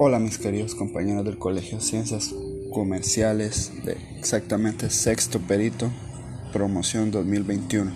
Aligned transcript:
Hola 0.00 0.20
mis 0.20 0.38
queridos 0.38 0.76
compañeros 0.76 1.24
del 1.24 1.38
Colegio 1.38 1.80
Ciencias 1.80 2.32
Comerciales 2.72 3.72
de 3.84 3.96
exactamente 4.16 4.90
sexto 4.90 5.40
perito, 5.40 5.90
promoción 6.52 7.10
2021. 7.10 7.90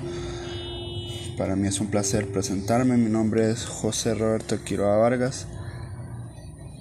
Para 1.39 1.55
mí 1.55 1.69
es 1.69 1.81
un 1.81 1.93
placer 1.93 2.27
presentarme, 2.33 2.97
mi 2.97 3.09
nombre 3.09 3.53
es 3.53 3.67
José 3.67 4.15
Roberto 4.15 4.65
Quiroga 4.65 4.97
Vargas. 4.97 5.47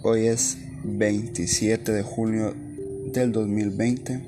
Hoy 0.02 0.26
es 0.26 0.58
27 0.86 1.92
de 1.92 2.02
junio 2.02 2.56
del 3.14 3.32
2020. 3.32 4.26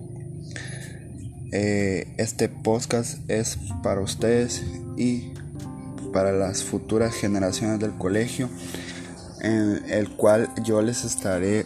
Eh, 1.54 2.14
este 2.18 2.50
podcast 2.50 3.18
es 3.32 3.57
para 3.82 4.02
ustedes 4.02 4.64
y 4.96 5.34
para 6.14 6.34
las 6.34 6.64
futuras 6.64 7.16
generaciones 7.16 7.80
del 7.80 7.94
colegio 7.94 8.48
en 9.44 9.84
el 9.90 10.10
cual 10.10 10.50
yo 10.64 10.82
les 10.82 11.04
estaré 11.04 11.66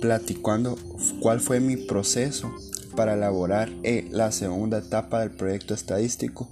platicando 0.00 0.76
cuál 1.20 1.40
fue 1.40 1.60
mi 1.60 1.76
proceso 1.76 2.52
para 2.96 3.14
elaborar 3.14 3.70
eh, 3.84 4.08
la 4.10 4.32
segunda 4.32 4.78
etapa 4.78 5.20
del 5.20 5.30
proyecto 5.30 5.72
estadístico. 5.72 6.50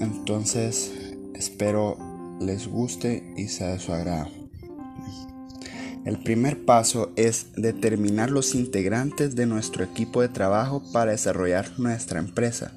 Entonces, 0.00 0.90
espero 1.34 1.96
les 2.40 2.66
guste 2.66 3.32
y 3.36 3.48
sea 3.48 3.68
de 3.68 3.78
su 3.78 3.92
agrado. 3.92 4.28
El 6.04 6.18
primer 6.18 6.64
paso 6.66 7.12
es 7.16 7.46
determinar 7.56 8.30
los 8.30 8.54
integrantes 8.54 9.36
de 9.36 9.46
nuestro 9.46 9.84
equipo 9.84 10.20
de 10.20 10.28
trabajo 10.28 10.82
para 10.92 11.12
desarrollar 11.12 11.78
nuestra 11.78 12.18
empresa. 12.18 12.72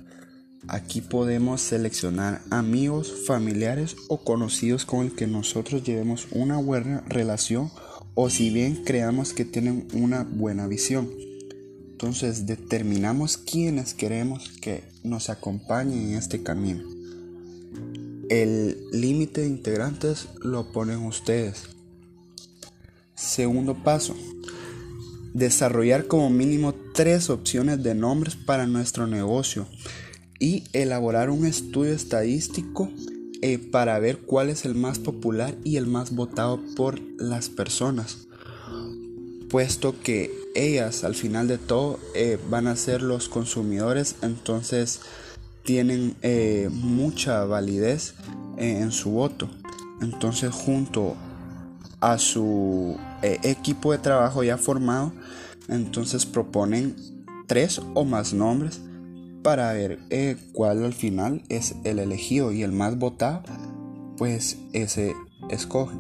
Aquí 0.69 0.99
podemos 0.99 1.61
seleccionar 1.61 2.41
amigos, 2.49 3.13
familiares 3.25 3.95
o 4.09 4.17
conocidos 4.17 4.83
con 4.83 5.05
el 5.05 5.15
que 5.15 5.25
nosotros 5.25 5.83
llevemos 5.83 6.27
una 6.31 6.57
buena 6.57 7.05
relación 7.07 7.71
o 8.15 8.29
si 8.29 8.49
bien 8.49 8.83
creamos 8.83 9.31
que 9.31 9.45
tienen 9.45 9.87
una 9.93 10.23
buena 10.23 10.67
visión. 10.67 11.09
Entonces 11.91 12.47
determinamos 12.47 13.37
quiénes 13.37 13.93
queremos 13.93 14.49
que 14.59 14.83
nos 15.03 15.29
acompañen 15.29 16.09
en 16.09 16.15
este 16.15 16.43
camino. 16.43 16.83
El 18.29 18.77
límite 18.91 19.41
de 19.41 19.47
integrantes 19.47 20.27
lo 20.41 20.73
ponen 20.73 21.05
ustedes. 21.05 21.63
Segundo 23.15 23.83
paso. 23.85 24.17
Desarrollar 25.33 26.07
como 26.07 26.29
mínimo 26.29 26.75
tres 26.93 27.29
opciones 27.29 27.81
de 27.83 27.95
nombres 27.95 28.35
para 28.35 28.67
nuestro 28.67 29.07
negocio 29.07 29.65
y 30.39 30.63
elaborar 30.73 31.29
un 31.29 31.45
estudio 31.45 31.93
estadístico 31.93 32.89
eh, 33.41 33.59
para 33.59 33.99
ver 33.99 34.19
cuál 34.19 34.49
es 34.49 34.65
el 34.65 34.75
más 34.75 34.99
popular 34.99 35.55
y 35.63 35.77
el 35.77 35.87
más 35.87 36.15
votado 36.15 36.59
por 36.75 36.99
las 37.19 37.49
personas. 37.49 38.27
Puesto 39.49 39.95
que 40.01 40.31
ellas 40.55 41.03
al 41.03 41.15
final 41.15 41.47
de 41.47 41.57
todo 41.57 41.99
eh, 42.15 42.39
van 42.49 42.67
a 42.67 42.75
ser 42.75 43.01
los 43.01 43.29
consumidores 43.29 44.15
entonces 44.21 45.01
tienen 45.63 46.15
eh, 46.21 46.69
mucha 46.71 47.45
validez 47.45 48.15
en 48.57 48.91
su 48.91 49.11
voto. 49.11 49.49
Entonces 50.01 50.51
junto 50.51 51.15
a 51.99 52.17
su 52.17 52.97
equipo 53.21 53.91
de 53.91 53.97
trabajo 53.97 54.43
ya 54.43 54.57
formado 54.57 55.11
entonces 55.67 56.25
proponen 56.25 56.95
tres 57.47 57.81
o 57.93 58.05
más 58.05 58.33
nombres 58.33 58.81
para 59.43 59.71
ver 59.73 59.99
eh, 60.09 60.35
cuál 60.53 60.83
al 60.83 60.93
final 60.93 61.43
es 61.49 61.75
el 61.83 61.99
elegido 61.99 62.51
y 62.51 62.63
el 62.63 62.71
más 62.71 62.97
votado, 62.97 63.43
pues 64.17 64.57
ese 64.73 65.13
escoge. 65.49 65.95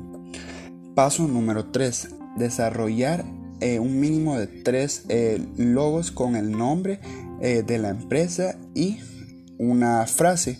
Paso 0.95 1.27
número 1.27 1.65
3. 1.71 2.09
Desarrollar 2.37 3.25
eh, 3.61 3.79
un 3.79 3.99
mínimo 3.99 4.37
de 4.37 4.47
tres 4.47 5.03
eh, 5.09 5.43
logos 5.57 6.11
con 6.11 6.35
el 6.35 6.51
nombre 6.51 6.99
de 7.39 7.77
la 7.77 7.89
empresa 7.89 8.57
y 8.73 8.97
una 9.59 10.07
frase. 10.07 10.59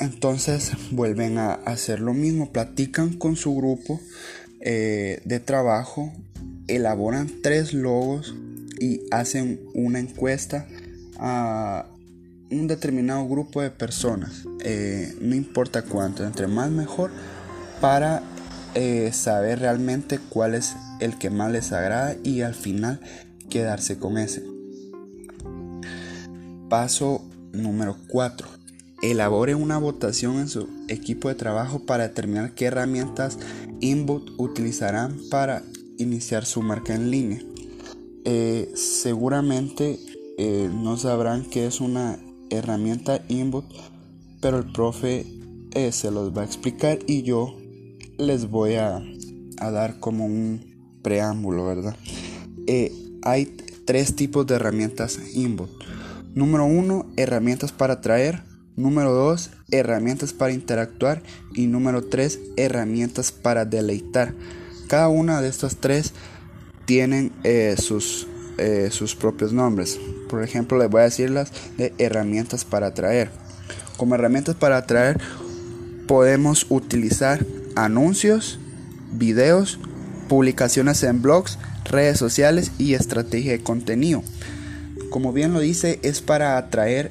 Entonces 0.00 0.72
vuelven 0.90 1.38
a 1.38 1.54
hacer 1.54 2.00
lo 2.00 2.14
mismo, 2.14 2.50
platican 2.50 3.14
con 3.14 3.36
su 3.36 3.54
grupo 3.54 4.00
de 4.60 5.42
trabajo, 5.44 6.12
elaboran 6.66 7.30
tres 7.42 7.72
logos 7.72 8.34
y 8.80 9.02
hacen 9.12 9.60
una 9.72 10.00
encuesta 10.00 10.66
a 11.20 11.86
un 12.50 12.66
determinado 12.66 13.28
grupo 13.28 13.60
de 13.60 13.70
personas, 13.70 14.44
eh, 14.64 15.14
no 15.20 15.34
importa 15.34 15.82
cuánto, 15.82 16.24
entre 16.24 16.48
más 16.48 16.70
mejor, 16.70 17.12
para 17.80 18.22
eh, 18.74 19.10
saber 19.12 19.60
realmente 19.60 20.18
cuál 20.18 20.54
es 20.54 20.74
el 21.00 21.18
que 21.18 21.30
más 21.30 21.52
les 21.52 21.72
agrada 21.72 22.16
y 22.24 22.40
al 22.42 22.54
final 22.54 23.00
quedarse 23.48 23.98
con 23.98 24.18
ese. 24.18 24.42
Paso 26.68 27.22
número 27.52 27.96
4. 28.08 28.48
Elabore 29.02 29.54
una 29.54 29.78
votación 29.78 30.38
en 30.38 30.48
su 30.48 30.68
equipo 30.88 31.28
de 31.28 31.34
trabajo 31.34 31.80
para 31.80 32.08
determinar 32.08 32.54
qué 32.54 32.66
herramientas 32.66 33.38
input 33.80 34.30
utilizarán 34.38 35.18
para 35.30 35.62
iniciar 35.98 36.44
su 36.44 36.62
marca 36.62 36.94
en 36.94 37.10
línea. 37.10 37.40
Eh, 38.24 38.70
seguramente 38.74 39.98
eh, 40.42 40.70
no 40.72 40.96
sabrán 40.96 41.44
que 41.44 41.66
es 41.66 41.82
una 41.82 42.18
herramienta 42.48 43.20
input, 43.28 43.66
pero 44.40 44.56
el 44.56 44.72
profe 44.72 45.26
eh, 45.72 45.92
se 45.92 46.10
los 46.10 46.34
va 46.34 46.40
a 46.40 46.44
explicar 46.46 46.98
y 47.06 47.24
yo 47.24 47.58
les 48.16 48.48
voy 48.48 48.76
a, 48.76 49.02
dar 49.58 50.00
como 50.00 50.24
un 50.24 50.98
preámbulo, 51.02 51.66
¿verdad? 51.66 51.94
Eh, 52.66 52.90
hay 53.20 53.54
tres 53.84 54.16
tipos 54.16 54.46
de 54.46 54.54
herramientas 54.54 55.18
input. 55.34 55.68
Número 56.34 56.64
uno, 56.64 57.04
herramientas 57.18 57.70
para 57.70 57.94
atraer. 57.94 58.42
Número 58.76 59.12
dos, 59.12 59.50
herramientas 59.70 60.32
para 60.32 60.54
interactuar. 60.54 61.22
Y 61.52 61.66
número 61.66 62.02
tres, 62.06 62.40
herramientas 62.56 63.30
para 63.30 63.66
deleitar. 63.66 64.32
Cada 64.88 65.08
una 65.08 65.42
de 65.42 65.50
estas 65.50 65.76
tres 65.76 66.14
tienen 66.86 67.30
sus 67.76 68.26
eh, 68.58 68.88
sus 68.90 69.14
propios 69.14 69.52
nombres. 69.52 69.98
Por 70.28 70.42
ejemplo, 70.42 70.78
les 70.78 70.90
voy 70.90 71.00
a 71.00 71.04
decir 71.04 71.30
las 71.30 71.52
de 71.76 71.92
herramientas 71.98 72.64
para 72.64 72.88
atraer. 72.88 73.30
Como 73.96 74.14
herramientas 74.14 74.54
para 74.54 74.76
atraer 74.76 75.20
podemos 76.06 76.66
utilizar 76.70 77.44
anuncios, 77.76 78.58
videos, 79.12 79.78
publicaciones 80.28 81.02
en 81.02 81.22
blogs, 81.22 81.58
redes 81.84 82.18
sociales 82.18 82.72
y 82.78 82.94
estrategia 82.94 83.52
de 83.52 83.62
contenido. 83.62 84.22
Como 85.10 85.32
bien 85.32 85.52
lo 85.52 85.60
dice, 85.60 85.98
es 86.02 86.20
para 86.20 86.56
atraer 86.56 87.10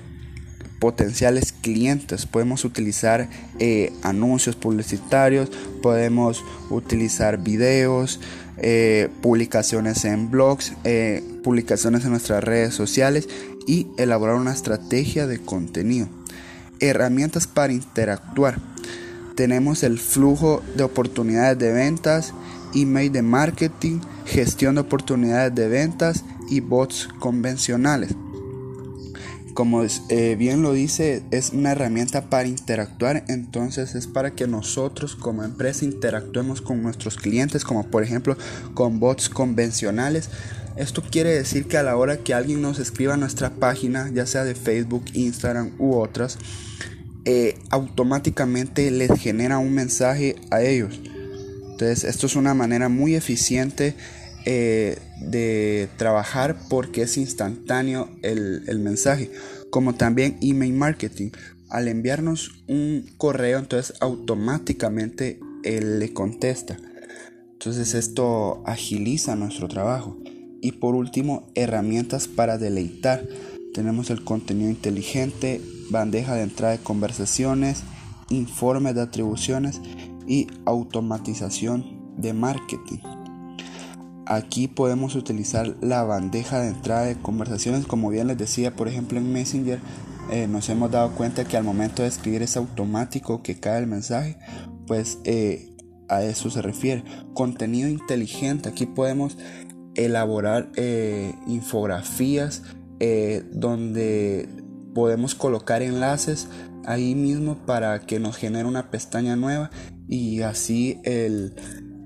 potenciales 0.80 1.52
clientes. 1.52 2.26
Podemos 2.26 2.66
utilizar 2.66 3.30
eh, 3.60 3.92
anuncios 4.02 4.56
publicitarios, 4.56 5.50
podemos 5.82 6.44
utilizar 6.70 7.38
videos, 7.38 8.20
eh, 8.58 9.10
publicaciones 9.22 10.06
en 10.06 10.30
blogs, 10.30 10.74
eh, 10.84 11.24
publicaciones 11.44 12.04
en 12.04 12.12
nuestras 12.12 12.44
redes 12.44 12.74
sociales 12.74 13.28
y 13.68 13.88
elaborar 13.98 14.36
una 14.36 14.54
estrategia 14.54 15.28
de 15.28 15.40
contenido. 15.40 16.08
Herramientas 16.80 17.48
para 17.48 17.74
interactuar. 17.74 18.60
Tenemos 19.36 19.84
el 19.84 20.00
flujo 20.00 20.62
de 20.76 20.84
oportunidades 20.84 21.58
de 21.58 21.72
ventas, 21.72 22.34
email 22.76 23.12
de 23.12 23.22
marketing, 23.22 24.00
gestión 24.26 24.76
de 24.76 24.82
oportunidades 24.82 25.56
de 25.56 25.68
ventas 25.68 26.24
y 26.50 26.60
bots 26.60 27.10
convencionales 27.20 28.16
como 29.54 29.84
eh, 29.84 30.36
bien 30.38 30.62
lo 30.62 30.74
dice, 30.74 31.24
es 31.31 31.51
una 31.51 31.72
herramienta 31.72 32.30
para 32.30 32.48
interactuar, 32.48 33.24
entonces 33.28 33.96
es 33.96 34.07
para 34.07 34.31
que 34.31 34.48
nosotros 34.48 35.16
como 35.16 35.44
empresa 35.44 35.86
interactuemos 35.86 36.62
con 36.62 36.81
nuestros 36.81 37.18
clientes, 37.18 37.63
como 37.63 37.88
por 37.88 38.04
ejemplo 38.04 38.38
con 38.74 39.00
bots 39.00 39.30
convencionales. 39.30 40.30
Esto 40.75 41.01
quiere 41.01 41.31
decir 41.31 41.68
que 41.68 41.78
a 41.78 41.84
la 41.84 41.98
hora 41.98 42.18
que 42.18 42.34
alguien 42.34 42.62
nos 42.62 42.80
escriba 42.80 43.16
a 43.16 43.18
nuestra 43.18 43.50
página, 43.50 44.10
ya 44.13 44.25
sea 44.25 44.44
de 44.44 44.56
Facebook, 44.56 45.06
Instagram 45.13 45.72
u 45.78 45.96
otras, 45.96 46.38
eh, 47.25 47.57
automáticamente 47.69 48.90
les 48.92 49.12
genera 49.19 49.57
un 49.57 49.74
mensaje 49.74 50.36
a 50.51 50.62
ellos. 50.62 51.01
Entonces 51.72 52.04
esto 52.04 52.28
es 52.28 52.36
una 52.36 52.54
manera 52.54 52.90
muy 52.90 53.16
eficiente 53.16 53.96
eh, 54.46 54.98
de 55.21 55.89
trabajar 55.98 56.57
porque 56.69 57.04
es 57.04 57.18
instantáneo 57.18 58.10
el, 58.21 58.80
mensaje, 58.80 59.31
como 59.69 59.95
también 59.95 60.38
email 60.42 60.74
marketing. 60.74 61.31
Al 61.69 61.88
enviarnos 61.88 62.63
un 62.68 63.06
correo, 63.18 63.60
entonces 63.60 63.95
automáticamente 64.01 65.39
él 65.63 66.00
le 66.00 66.13
contesta. 66.13 66.77
Entonces 67.54 67.94
esto 67.94 68.63
agiliza 68.66 69.36
nuestro 69.36 69.68
trabajo. 69.68 70.18
Y 70.62 70.74
por 70.74 70.95
último, 70.95 71.51
herramientas 71.56 72.27
para 72.27 72.57
deleitar. 72.57 73.25
Tenemos 73.74 74.10
el 74.10 74.24
contenido 74.24 74.69
inteligente, 74.69 75.62
bandeja 75.89 76.36
de 76.36 76.44
entrada 76.44 76.74
de 76.74 76.83
conversaciones, 76.83 77.83
informes 78.30 78.95
de 78.95 79.01
atribuciones 79.01 79.80
y 80.27 80.48
automatización 80.65 82.15
de 82.18 82.33
marketing. 82.33 83.19
Aquí 84.30 84.68
podemos 84.68 85.16
utilizar 85.16 85.76
la 85.81 86.04
bandeja 86.04 86.60
de 86.60 86.68
entrada 86.68 87.06
de 87.06 87.16
conversaciones, 87.16 87.88
como 87.88 88.10
bien 88.10 88.28
les 88.28 88.38
decía, 88.38 88.76
por 88.76 88.88
ejemplo 88.88 89.18
en 89.18 89.34
Messenger 89.34 89.80
eh, 90.31 90.46
nos 90.48 90.70
hemos 90.70 90.92
dado 90.92 91.16
cuenta 91.16 91.46
que 91.46 91.58
al 91.58 91.64
momento 91.64 92.04
de 92.04 92.10
escribir 92.10 92.44
es 92.44 92.56
automático 92.56 93.42
que 93.42 93.60
cae 93.60 93.80
el 93.80 93.88
mensaje, 93.88 94.38
pues 94.86 95.18
eh, 95.24 95.76
a 96.10 96.22
eso 96.22 96.52
se 96.52 96.62
refiere. 96.62 97.04
Contenido 97.34 97.90
inteligente, 97.90 98.70
aquí 98.70 98.86
podemos 98.86 99.36
elaborar 99.96 100.70
eh, 100.75 101.34
infografías 101.48 102.62
donde 103.52 104.48
podemos 104.94 105.34
colocar 105.34 105.82
enlaces 105.82 106.50
ahí 106.86 107.16
mismo 107.16 107.56
para 107.66 108.02
que 108.02 108.20
nos 108.20 108.36
genere 108.36 108.68
una 108.68 108.92
pestaña 108.92 109.38
nueva 109.38 109.72
y 110.08 110.42
así 110.42 111.00
el 111.06 111.56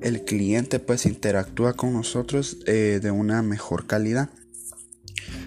el 0.04 0.26
cliente 0.26 0.80
pues 0.80 1.06
interactúa 1.06 1.74
con 1.74 1.94
nosotros 1.94 2.58
eh, 2.68 3.00
de 3.02 3.10
una 3.10 3.42
mejor 3.42 3.88
calidad. 3.88 4.30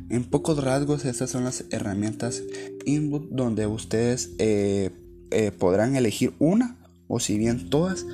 En 0.08 0.24
pocos 0.24 0.64
rasgos 0.64 1.04
estas 1.04 1.30
son 1.30 1.44
las 1.44 1.64
herramientas 1.70 2.42
input 2.86 3.28
donde 3.30 3.66
ustedes 3.66 4.30
eh, 4.38 4.90
eh, 5.30 5.52
podrán 5.52 5.94
elegir 5.94 6.32
una 6.38 6.76
o 7.06 7.20
si 7.20 7.38
bien 7.38 7.70
todas 7.70 8.06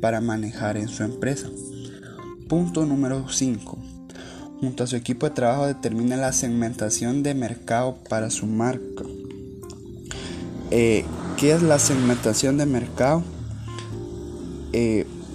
para 0.00 0.20
manejar 0.20 0.76
en 0.76 0.88
su 0.88 1.04
empresa. 1.04 1.48
Punto 2.48 2.84
número 2.84 3.28
5. 3.28 3.78
Junto 4.60 4.84
a 4.84 4.86
su 4.88 4.96
equipo 4.96 5.28
de 5.28 5.34
trabajo 5.34 5.66
determina 5.66 6.16
la 6.16 6.32
segmentación 6.32 7.22
de 7.22 7.34
mercado 7.34 7.98
para 8.08 8.30
su 8.30 8.46
marca. 8.46 9.04
¿Qué 10.70 11.06
es 11.40 11.62
la 11.62 11.78
segmentación 11.78 12.58
de 12.58 12.66
mercado? 12.66 13.22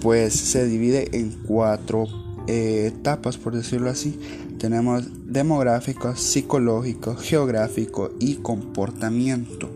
Pues 0.00 0.34
se 0.34 0.66
divide 0.66 1.16
en 1.16 1.30
cuatro 1.46 2.06
eh, 2.46 2.92
etapas, 2.94 3.36
por 3.36 3.54
decirlo 3.54 3.90
así. 3.90 4.18
Tenemos 4.58 5.04
demográfico, 5.26 6.14
psicológico, 6.16 7.16
geográfico 7.16 8.12
y 8.18 8.36
comportamiento. 8.36 9.70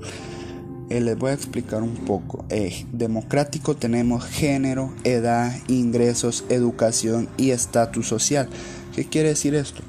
Eh, 0.88 1.00
les 1.00 1.16
voy 1.18 1.30
a 1.30 1.34
explicar 1.34 1.82
un 1.82 1.94
poco. 1.94 2.44
Eh, 2.48 2.86
democrático 2.92 3.76
tenemos 3.76 4.24
género, 4.24 4.92
edad, 5.04 5.54
ingresos, 5.68 6.44
educación 6.48 7.28
y 7.36 7.50
estatus 7.50 8.08
social. 8.08 8.48
¿Qué 8.94 9.04
quiere 9.04 9.28
decir 9.30 9.54
esto? 9.54 9.82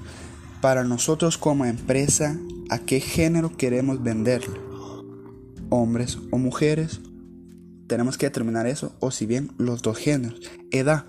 Para 0.61 0.83
nosotros 0.83 1.37
como 1.37 1.65
empresa, 1.65 2.37
¿a 2.69 2.77
qué 2.77 2.99
género 2.99 3.55
queremos 3.57 4.03
venderle? 4.03 4.59
¿Hombres 5.69 6.19
o 6.29 6.37
mujeres? 6.37 6.99
Tenemos 7.91 8.17
que 8.17 8.27
determinar 8.27 8.67
eso, 8.67 8.93
o 9.01 9.11
si 9.11 9.25
bien 9.25 9.51
los 9.57 9.81
dos 9.81 9.97
géneros. 9.97 10.39
Edad. 10.71 11.03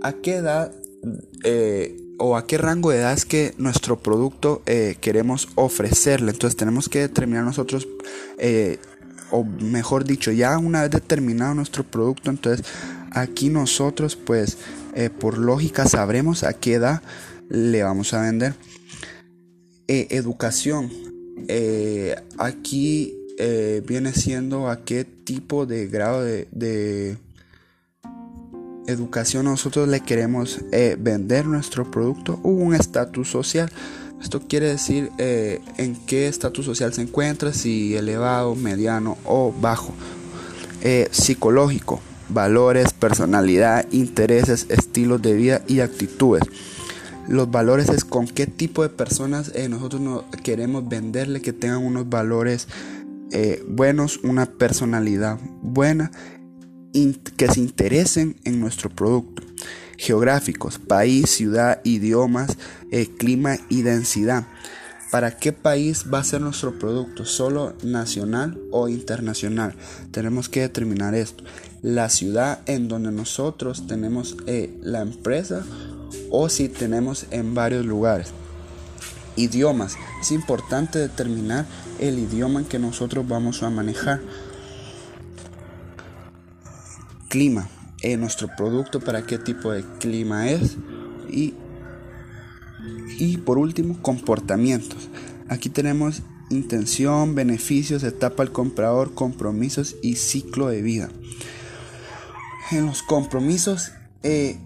¿A 0.00 0.14
qué 0.14 0.36
edad 0.36 0.72
eh, 1.44 1.98
o 2.18 2.34
a 2.38 2.46
qué 2.46 2.56
rango 2.56 2.90
de 2.90 3.00
edad 3.00 3.12
es 3.12 3.26
que 3.26 3.52
nuestro 3.58 3.98
producto 3.98 4.62
eh, 4.64 4.96
queremos 5.02 5.50
ofrecerle? 5.54 6.30
Entonces 6.30 6.56
tenemos 6.56 6.88
que 6.88 7.00
determinar 7.00 7.44
nosotros, 7.44 7.86
eh, 8.38 8.78
o 9.30 9.44
mejor 9.44 10.04
dicho, 10.04 10.32
ya 10.32 10.56
una 10.56 10.80
vez 10.80 10.92
determinado 10.92 11.54
nuestro 11.54 11.84
producto, 11.84 12.30
entonces 12.30 12.64
aquí 13.10 13.50
nosotros 13.50 14.16
pues 14.16 14.56
por 15.20 15.36
lógica 15.36 15.86
sabremos 15.86 16.42
a 16.42 16.54
qué 16.54 16.74
edad 16.74 17.02
le 17.50 17.82
vamos 17.82 18.14
a 18.14 18.22
vender. 18.22 18.54
educación. 19.86 20.90
aquí 22.38 23.17
eh, 23.40 23.84
viene 23.86 24.12
siendo 24.14 24.68
a 24.68 24.80
qué 24.84 25.04
tipo 25.04 25.64
de 25.64 25.86
grado 25.86 26.24
de, 26.24 27.16
educación 28.88 29.44
nosotros 29.44 29.86
le 29.86 30.00
queremos 30.00 30.60
eh, 30.72 30.96
vender 30.98 31.46
nuestro 31.46 31.88
producto 31.88 32.40
o 32.42 32.48
un 32.48 32.74
estatus 32.74 33.28
social. 33.28 33.70
Esto 34.20 34.40
quiere 34.40 34.66
decir 34.66 35.12
eh, 35.18 35.60
en 35.76 35.94
qué 35.94 36.26
estatus 36.26 36.64
social 36.64 36.92
se 36.92 37.02
encuentra, 37.02 37.52
si 37.52 37.94
elevado, 37.94 38.56
mediano 38.56 39.16
o 39.24 39.52
bajo. 39.52 39.94
psicológico, 41.12 42.00
valores, 42.28 42.92
personalidad, 42.92 43.86
intereses, 43.92 44.66
estilos 44.68 45.22
de 45.22 45.34
vida 45.34 45.62
y 45.68 45.78
actitudes. 45.78 46.42
Los 47.28 47.50
valores 47.50 47.90
es 47.90 48.04
con 48.04 48.26
qué 48.26 48.46
tipo 48.46 48.82
de 48.82 48.88
personas 48.88 49.52
nosotros 49.68 50.24
queremos 50.42 50.88
venderle 50.88 51.42
que 51.42 51.52
tengan 51.52 51.84
unos 51.84 52.08
valores 52.08 52.68
eh, 53.32 53.62
buenos, 53.66 54.18
una 54.22 54.46
personalidad 54.46 55.38
buena, 55.62 56.10
que 57.36 57.48
se 57.48 57.60
interesen 57.60 58.36
en 58.44 58.60
nuestro 58.60 58.90
producto. 58.90 59.42
Geográficos, 59.96 60.78
país, 60.78 61.30
ciudad, 61.30 61.80
idiomas, 61.84 62.56
eh, 62.90 63.08
clima 63.16 63.56
y 63.68 63.82
densidad. 63.82 64.46
¿Para 65.10 65.36
qué 65.36 65.52
país 65.52 66.04
va 66.12 66.18
a 66.18 66.24
ser 66.24 66.40
nuestro 66.40 66.78
producto? 66.78 67.24
¿Solo 67.24 67.74
nacional 67.82 68.60
o 68.70 68.88
internacional? 68.88 69.74
Tenemos 70.10 70.48
que 70.48 70.60
determinar 70.60 71.14
esto. 71.14 71.44
La 71.82 72.10
ciudad 72.10 72.60
en 72.66 72.88
donde 72.88 73.10
nosotros 73.10 73.86
tenemos 73.86 74.36
eh, 74.46 74.76
la 74.82 75.00
empresa 75.00 75.64
o 76.30 76.48
si 76.48 76.68
tenemos 76.68 77.26
en 77.30 77.54
varios 77.54 77.86
lugares. 77.86 78.32
Idiomas. 79.38 79.96
Es 80.20 80.32
importante 80.32 80.98
determinar 80.98 81.66
el 81.98 82.18
idioma 82.18 82.60
en 82.60 82.66
que 82.66 82.78
nosotros 82.78 83.26
vamos 83.26 83.62
a 83.62 83.70
manejar. 83.70 84.20
Clima. 87.28 87.68
Eh, 88.00 88.16
nuestro 88.16 88.48
producto, 88.56 89.00
para 89.00 89.22
qué 89.22 89.38
tipo 89.38 89.72
de 89.72 89.84
clima 89.98 90.48
es. 90.48 90.76
Y, 91.30 91.54
y 93.18 93.38
por 93.38 93.58
último, 93.58 94.00
comportamientos. 94.02 95.08
Aquí 95.48 95.68
tenemos 95.68 96.22
intención, 96.50 97.34
beneficios, 97.34 98.02
etapa 98.02 98.42
al 98.42 98.52
comprador, 98.52 99.14
compromisos 99.14 99.96
y 100.02 100.16
ciclo 100.16 100.68
de 100.68 100.82
vida. 100.82 101.08
En 102.70 102.86
los 102.86 103.02
compromisos, 103.02 103.92
eh, 104.22 104.58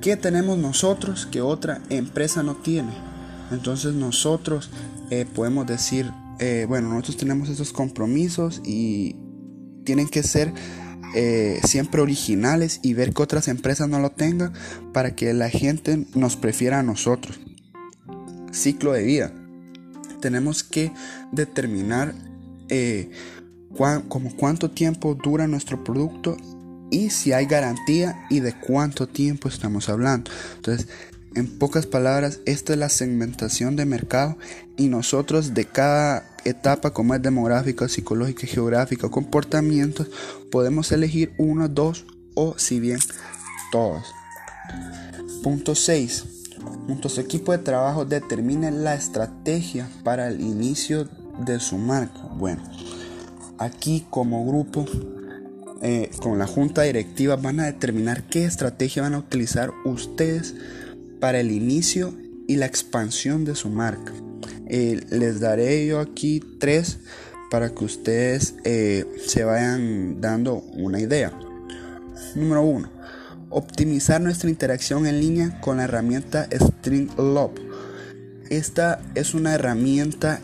¿qué 0.00 0.16
tenemos 0.16 0.58
nosotros 0.58 1.26
que 1.26 1.42
otra 1.42 1.82
empresa 1.90 2.42
no 2.42 2.56
tiene? 2.56 3.03
Entonces 3.50 3.94
nosotros 3.94 4.70
eh, 5.10 5.26
podemos 5.32 5.66
decir, 5.66 6.10
eh, 6.38 6.66
bueno, 6.68 6.88
nosotros 6.88 7.16
tenemos 7.16 7.48
esos 7.48 7.72
compromisos 7.72 8.60
y 8.64 9.16
tienen 9.84 10.08
que 10.08 10.22
ser 10.22 10.52
eh, 11.14 11.60
siempre 11.64 12.00
originales 12.00 12.80
y 12.82 12.94
ver 12.94 13.12
que 13.12 13.22
otras 13.22 13.48
empresas 13.48 13.88
no 13.88 14.00
lo 14.00 14.10
tengan 14.10 14.52
para 14.92 15.14
que 15.14 15.32
la 15.34 15.50
gente 15.50 16.06
nos 16.14 16.36
prefiera 16.36 16.80
a 16.80 16.82
nosotros. 16.82 17.38
Ciclo 18.52 18.92
de 18.92 19.02
vida. 19.02 19.32
Tenemos 20.20 20.64
que 20.64 20.90
determinar 21.32 22.14
cuánto 24.38 24.70
tiempo 24.70 25.14
dura 25.14 25.46
nuestro 25.46 25.84
producto 25.84 26.36
y 26.90 27.10
si 27.10 27.32
hay 27.32 27.46
garantía 27.46 28.26
y 28.30 28.40
de 28.40 28.58
cuánto 28.58 29.06
tiempo 29.06 29.48
estamos 29.48 29.88
hablando. 29.88 30.30
Entonces, 30.56 30.88
en 31.34 31.58
pocas 31.58 31.86
palabras, 31.86 32.40
esta 32.46 32.72
es 32.72 32.78
la 32.78 32.88
segmentación 32.88 33.76
de 33.76 33.84
mercado 33.84 34.36
y 34.76 34.88
nosotros 34.88 35.54
de 35.54 35.66
cada 35.66 36.28
etapa 36.44 36.92
como 36.92 37.14
es 37.14 37.22
demográfica, 37.22 37.88
psicológica, 37.88 38.46
geográfica, 38.46 39.08
comportamientos, 39.08 40.08
podemos 40.50 40.92
elegir 40.92 41.32
uno, 41.38 41.68
dos 41.68 42.06
o 42.34 42.54
si 42.58 42.80
bien 42.80 42.98
todos. 43.72 44.04
Punto 45.42 45.74
6. 45.74 46.24
Junto 46.86 47.08
a 47.08 47.10
su 47.10 47.20
equipo 47.20 47.52
de 47.52 47.58
trabajo 47.58 48.04
determinen 48.04 48.84
la 48.84 48.94
estrategia 48.94 49.88
para 50.02 50.28
el 50.28 50.40
inicio 50.40 51.08
de 51.44 51.60
su 51.60 51.78
marca. 51.78 52.20
Bueno, 52.36 52.62
aquí 53.58 54.06
como 54.10 54.46
grupo 54.46 54.86
eh, 55.82 56.10
con 56.22 56.38
la 56.38 56.46
junta 56.46 56.82
directiva 56.82 57.36
van 57.36 57.60
a 57.60 57.66
determinar 57.66 58.22
qué 58.24 58.44
estrategia 58.44 59.02
van 59.02 59.14
a 59.14 59.18
utilizar 59.18 59.72
ustedes 59.84 60.54
para 61.24 61.40
el 61.40 61.52
inicio 61.52 62.12
y 62.46 62.56
la 62.56 62.66
expansión 62.66 63.46
de 63.46 63.54
su 63.54 63.70
marca. 63.70 64.12
Eh, 64.68 65.06
les 65.08 65.40
daré 65.40 65.86
yo 65.86 66.00
aquí 66.00 66.42
tres 66.60 66.98
para 67.50 67.70
que 67.70 67.82
ustedes 67.82 68.56
eh, 68.64 69.06
se 69.26 69.42
vayan 69.42 70.20
dando 70.20 70.56
una 70.74 71.00
idea. 71.00 71.32
Número 72.34 72.60
uno, 72.60 72.90
optimizar 73.48 74.20
nuestra 74.20 74.50
interacción 74.50 75.06
en 75.06 75.18
línea 75.18 75.62
con 75.62 75.78
la 75.78 75.84
herramienta 75.84 76.46
StringLob. 76.54 77.52
Esta 78.50 79.00
es 79.14 79.32
una 79.32 79.54
herramienta 79.54 80.40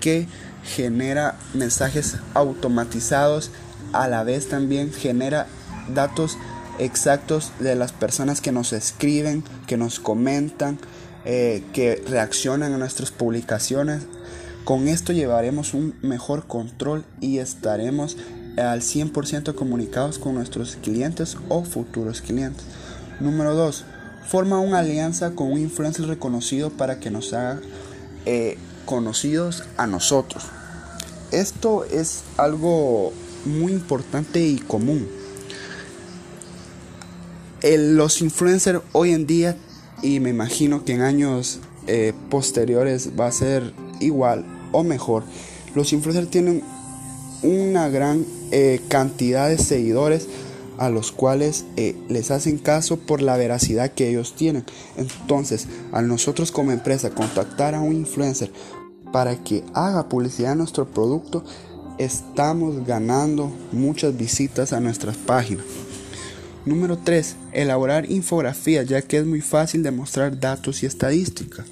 que 0.00 0.26
genera 0.64 1.38
mensajes 1.52 2.16
automatizados, 2.32 3.50
a 3.92 4.08
la 4.08 4.24
vez 4.24 4.48
también 4.48 4.94
genera 4.94 5.46
datos 5.94 6.38
exactos 6.84 7.52
de 7.58 7.74
las 7.74 7.92
personas 7.92 8.40
que 8.40 8.52
nos 8.52 8.72
escriben, 8.72 9.44
que 9.66 9.76
nos 9.76 10.00
comentan, 10.00 10.78
eh, 11.24 11.62
que 11.72 12.02
reaccionan 12.08 12.72
a 12.72 12.78
nuestras 12.78 13.10
publicaciones. 13.10 14.02
Con 14.64 14.88
esto 14.88 15.12
llevaremos 15.12 15.74
un 15.74 15.94
mejor 16.02 16.46
control 16.46 17.04
y 17.20 17.38
estaremos 17.38 18.16
al 18.56 18.82
100% 18.82 19.54
comunicados 19.54 20.18
con 20.18 20.34
nuestros 20.34 20.76
clientes 20.76 21.36
o 21.48 21.64
futuros 21.64 22.20
clientes. 22.20 22.64
Número 23.20 23.54
2. 23.54 23.84
Forma 24.26 24.58
una 24.58 24.80
alianza 24.80 25.32
con 25.32 25.50
un 25.52 25.58
influencer 25.58 26.06
reconocido 26.06 26.70
para 26.70 27.00
que 27.00 27.10
nos 27.10 27.32
haga 27.32 27.60
eh, 28.24 28.56
conocidos 28.84 29.64
a 29.76 29.86
nosotros. 29.86 30.44
Esto 31.32 31.84
es 31.84 32.22
algo 32.36 33.12
muy 33.44 33.72
importante 33.72 34.40
y 34.40 34.58
común. 34.58 35.08
Los 37.62 38.20
influencers 38.22 38.80
hoy 38.92 39.12
en 39.12 39.26
día, 39.26 39.56
y 40.02 40.20
me 40.20 40.30
imagino 40.30 40.84
que 40.84 40.94
en 40.94 41.02
años 41.02 41.60
eh, 41.86 42.12
posteriores 42.28 43.10
va 43.18 43.26
a 43.26 43.32
ser 43.32 43.72
igual 44.00 44.44
o 44.72 44.82
mejor, 44.82 45.22
los 45.74 45.92
influencers 45.92 46.30
tienen 46.30 46.62
una 47.42 47.88
gran 47.88 48.24
eh, 48.50 48.80
cantidad 48.88 49.48
de 49.48 49.58
seguidores 49.58 50.28
a 50.78 50.90
los 50.90 51.12
cuales 51.12 51.64
eh, 51.76 51.96
les 52.08 52.30
hacen 52.30 52.58
caso 52.58 52.98
por 52.98 53.22
la 53.22 53.36
veracidad 53.36 53.92
que 53.92 54.08
ellos 54.08 54.34
tienen. 54.34 54.64
Entonces, 54.96 55.68
a 55.92 56.02
nosotros 56.02 56.50
como 56.50 56.72
empresa 56.72 57.10
contactar 57.10 57.74
a 57.74 57.80
un 57.80 57.94
influencer 57.94 58.50
para 59.12 59.36
que 59.44 59.62
haga 59.74 60.08
publicidad 60.08 60.52
a 60.52 60.56
nuestro 60.56 60.88
producto, 60.88 61.44
estamos 61.98 62.84
ganando 62.86 63.52
muchas 63.70 64.16
visitas 64.16 64.72
a 64.72 64.80
nuestras 64.80 65.16
páginas. 65.16 65.64
Número 66.64 66.98
3. 66.98 67.36
Elaborar 67.52 68.10
infografías, 68.10 68.88
ya 68.88 69.02
que 69.02 69.18
es 69.18 69.26
muy 69.26 69.40
fácil 69.40 69.82
demostrar 69.82 70.38
datos 70.38 70.82
y 70.82 70.86
estadísticas. 70.86 71.66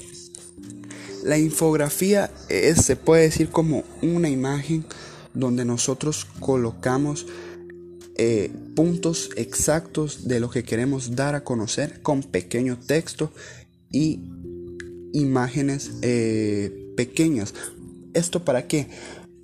La 1.25 1.39
infografía 1.39 2.31
se 2.49 2.97
puede 2.97 3.23
decir 3.23 3.51
como 3.51 3.85
una 4.03 4.29
imagen 4.29 4.85
donde 5.35 5.65
nosotros 5.65 6.27
colocamos 6.41 7.27
eh, 8.17 8.51
puntos 8.75 9.31
exactos 9.37 10.29
de 10.29 10.41
lo 10.41 10.51
que 10.51 10.65
queremos 10.65 11.17
dar 11.17 11.35
a 11.35 11.45
conocer 11.45 12.03
con 12.03 12.23
pequeño 12.23 12.79
texto 12.79 13.33
y 13.91 14.21
imágenes 15.13 15.93
eh, 16.03 16.93
pequeñas. 16.97 17.55
¿Esto 18.13 18.45
para 18.45 18.67
qué? 18.67 18.89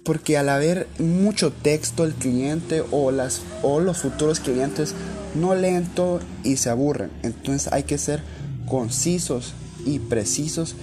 Porque 0.04 0.36
al 0.36 0.48
haber 0.48 0.86
mucho 0.98 1.52
texto 1.52 2.04
el 2.04 2.14
cliente 2.14 2.82
o, 2.90 3.10
las, 3.10 3.42
o 3.62 3.80
los 3.80 3.98
futuros 3.98 4.40
clientes 4.40 4.94
no 5.36 5.54
leen 5.54 5.86
todo 5.86 6.20
y 6.42 6.56
se 6.56 6.70
aburren. 6.70 7.10
Entonces 7.22 7.72
hay 7.72 7.84
que 7.84 7.98
ser 7.98 8.22
concisos 8.66 9.54
y 9.84 9.98
precisos 9.98 10.74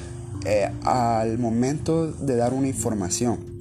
eh, 0.45 0.69
al 0.83 1.37
momento 1.37 2.11
de 2.11 2.35
dar 2.35 2.53
una 2.53 2.67
información. 2.67 3.53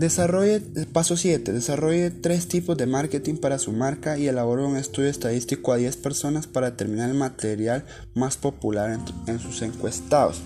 Desarrolle, 0.00 0.60
paso 0.94 1.14
7. 1.14 1.52
Desarrolle 1.52 2.10
tres 2.10 2.48
tipos 2.48 2.74
de 2.78 2.86
marketing 2.86 3.36
para 3.36 3.58
su 3.58 3.70
marca 3.72 4.16
y 4.16 4.28
elabore 4.28 4.64
un 4.64 4.78
estudio 4.78 5.10
estadístico 5.10 5.74
a 5.74 5.76
10 5.76 5.98
personas 5.98 6.46
para 6.46 6.70
determinar 6.70 7.10
el 7.10 7.16
material 7.16 7.84
más 8.14 8.38
popular 8.38 8.98
en, 9.26 9.38
sus 9.38 9.60
encuestados. 9.60 10.40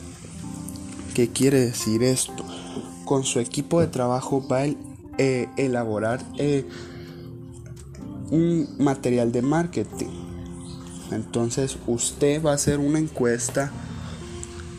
¿Qué 1.15 1.29
quiere 1.29 1.61
decir 1.61 2.03
esto? 2.03 2.45
Con 3.05 3.23
su 3.23 3.39
equipo 3.39 3.81
de 3.81 3.87
trabajo 3.87 4.45
va 4.49 4.63
a 4.63 4.75
eh, 5.19 5.49
elaborar 5.57 6.21
eh, 6.37 6.65
un 8.35 8.69
material 8.79 9.31
de 9.31 9.43
marketing. 9.43 10.11
Entonces 11.13 11.79
usted 11.87 12.43
va 12.43 12.51
a 12.51 12.55
hacer 12.55 12.81
una 12.81 12.99
encuesta 12.99 13.71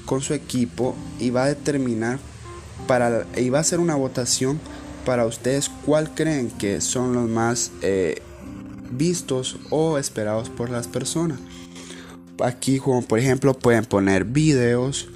con 0.05 0.21
su 0.21 0.33
equipo 0.33 0.93
y 1.19 1.29
va 1.29 1.45
a 1.45 1.47
determinar 1.47 2.19
para, 2.85 3.25
y 3.37 3.49
va 3.49 3.59
a 3.59 3.63
ser 3.63 3.79
una 3.79 3.95
votación 3.95 4.59
para 5.05 5.25
ustedes 5.25 5.69
cuál 5.85 6.13
creen 6.13 6.49
que 6.49 6.81
son 6.81 7.13
los 7.13 7.29
más 7.29 7.71
eh, 7.81 8.21
vistos 8.91 9.57
o 9.69 9.97
esperados 9.97 10.49
por 10.49 10.69
las 10.69 10.89
personas. 10.89 11.39
Aquí 12.43 12.79
como 12.79 13.03
por 13.03 13.19
ejemplo 13.19 13.53
pueden 13.53 13.85
poner 13.85 14.25
videos, 14.25 15.07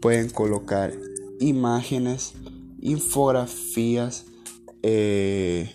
pueden 0.00 0.30
colocar 0.30 0.94
imágenes, 1.40 2.32
infografías, 2.80 4.24
eh, 4.82 5.70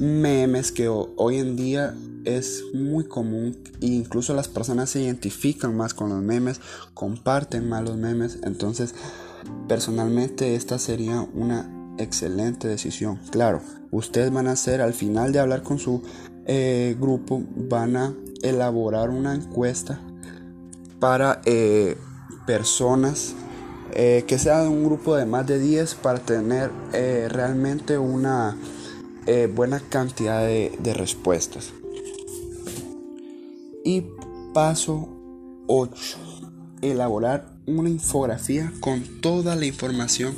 memes 0.00 0.72
que 0.72 0.88
hoy 0.88 1.36
en 1.36 1.56
día 1.56 1.94
es 2.24 2.64
muy 2.74 3.04
común 3.04 3.56
e 3.80 3.86
incluso 3.86 4.34
las 4.34 4.48
personas 4.48 4.90
se 4.90 5.02
identifican 5.02 5.76
más 5.76 5.94
con 5.94 6.08
los 6.08 6.20
memes, 6.20 6.60
comparten 6.94 7.68
más 7.68 7.84
los 7.84 7.96
memes, 7.96 8.38
entonces 8.42 8.94
Personalmente 9.68 10.54
esta 10.54 10.78
sería 10.78 11.26
una 11.34 11.94
excelente 11.98 12.68
decisión. 12.68 13.20
Claro, 13.30 13.60
ustedes 13.90 14.32
van 14.32 14.48
a 14.48 14.52
hacer 14.52 14.80
al 14.80 14.94
final 14.94 15.32
de 15.32 15.38
hablar 15.38 15.62
con 15.62 15.78
su 15.78 16.02
eh, 16.46 16.96
grupo, 16.98 17.42
van 17.54 17.96
a 17.96 18.14
elaborar 18.42 19.10
una 19.10 19.34
encuesta 19.34 20.00
para 20.98 21.40
eh, 21.44 21.96
personas 22.46 23.34
eh, 23.92 24.24
que 24.26 24.38
sea 24.38 24.62
de 24.62 24.68
un 24.68 24.84
grupo 24.84 25.16
de 25.16 25.26
más 25.26 25.46
de 25.46 25.58
10 25.58 25.94
para 25.96 26.18
tener 26.18 26.70
realmente 26.92 27.98
una 27.98 28.56
buena 29.54 29.80
cantidad 29.80 30.44
de, 30.44 30.94
respuestas. 30.94 31.72
Y 33.84 34.04
paso 34.52 35.08
8. 35.66 36.18
Elaborar 36.82 37.52
una 37.66 37.88
infografía 37.88 38.72
con 38.80 39.02
toda 39.20 39.56
la 39.56 39.66
información 39.66 40.36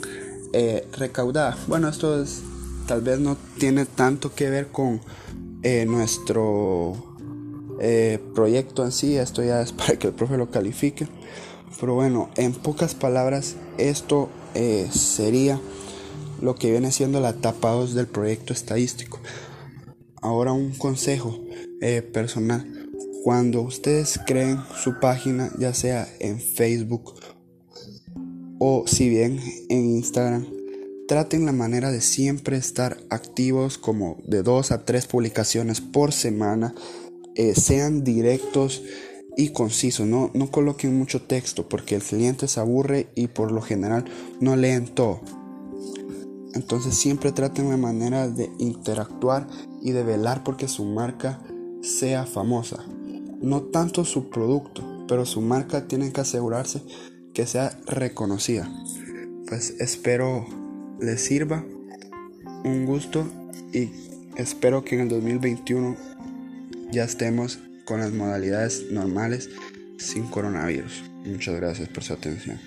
eh, 0.53 0.87
recaudada. 0.93 1.57
Bueno, 1.67 1.89
esto 1.89 2.23
es, 2.23 2.43
tal 2.87 3.01
vez 3.01 3.19
no 3.19 3.37
tiene 3.59 3.87
tanto 3.87 4.35
que 4.35 4.51
ver 4.51 4.69
con 4.69 5.01
eh, 5.63 5.87
nuestro 5.87 7.17
eh, 7.81 8.19
proyecto 8.35 8.85
en 8.85 8.93
sí, 8.93 9.17
esto 9.17 9.43
ya 9.43 9.63
es 9.63 9.73
para 9.73 9.97
que 9.97 10.09
el 10.09 10.13
profe 10.13 10.37
lo 10.37 10.51
califique. 10.51 11.09
Pero 11.81 11.95
bueno, 11.95 12.31
en 12.37 12.53
pocas 12.53 12.95
palabras, 12.95 13.57
esto 13.79 14.29
sería 14.93 15.59
lo 16.43 16.55
que 16.57 16.71
viene 16.71 16.93
siendo 16.93 17.21
la 17.21 17.31
etapa 17.31 17.71
2 17.71 17.95
del 17.95 18.07
proyecto 18.07 18.53
estadístico. 18.53 19.21
Ahora 20.21 20.53
un 20.53 20.73
consejo 20.73 21.41
personal 22.13 22.83
cuando 23.23 23.63
ustedes 23.63 24.19
creen 24.27 24.59
su 24.83 24.99
página, 24.99 25.53
ya 25.57 25.75
sea 25.75 26.09
en 26.19 26.41
Facebook 26.41 27.15
o 28.59 28.85
si 28.87 29.09
bien 29.09 29.41
en 29.69 29.97
Instagram, 29.97 30.47
traten 31.07 31.47
la 31.47 31.53
manera 31.53 31.93
de 31.93 32.01
siempre 32.01 32.57
estar 32.57 32.97
activos 33.11 33.79
como 33.79 34.19
de 34.27 34.43
dos 34.43 34.73
a 34.73 34.85
tres 34.85 35.07
publicaciones 35.07 35.81
por 35.81 36.13
semana, 36.13 36.75
eh, 37.37 37.55
sean 37.55 38.03
directos 38.03 38.83
y 39.37 39.51
concisos, 39.51 40.07
no, 40.07 40.31
no 40.35 40.51
coloquen 40.51 40.97
mucho 40.99 41.23
texto 41.23 41.69
porque 41.69 41.95
el 41.95 42.03
cliente 42.03 42.49
se 42.49 42.59
aburre 42.59 43.07
y 43.15 43.29
por 43.29 43.53
lo 43.53 43.63
general 43.63 44.05
no 44.41 44.57
leen 44.57 44.87
todo. 44.87 45.21
Entonces 46.55 46.95
siempre 46.95 47.33
traten 47.33 47.71
la 47.71 47.77
manera 47.77 48.29
de 48.29 48.51
interactuar 48.59 49.47
y 49.81 49.93
de 49.93 50.03
velar 50.03 50.45
porque 50.45 50.69
su 50.69 50.85
marca 50.85 51.41
sea 51.83 52.27
famosa. 52.27 52.85
No 53.41 53.63
tanto 53.63 54.05
su 54.05 54.29
producto, 54.31 55.05
pero 55.09 55.27
su 55.27 55.41
marca 55.41 55.89
tienen 55.89 56.13
que 56.13 56.21
asegurarse 56.21 56.83
que 57.35 57.47
sea 57.47 57.79
reconocida. 57.87 58.71
Pues 59.49 59.75
espero 59.81 60.47
les 61.01 61.21
sirva. 61.23 61.65
Un 62.65 62.87
gusto 62.87 63.27
y 63.73 63.91
espero 64.37 64.85
que 64.85 64.95
en 64.95 65.03
el 65.03 65.09
2021 65.09 65.97
ya 66.93 67.05
estemos 67.05 67.59
con 67.85 68.01
las 68.01 68.13
modalidades 68.13 68.91
normales 68.93 69.51
sin 69.99 70.25
coronavirus. 70.27 71.03
Muchas 71.25 71.57
gracias 71.57 71.89
por 71.89 72.05
su 72.05 72.13
atención. 72.13 72.61